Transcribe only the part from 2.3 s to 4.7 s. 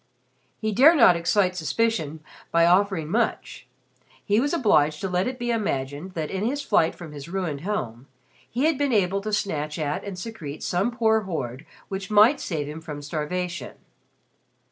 by offering much. He was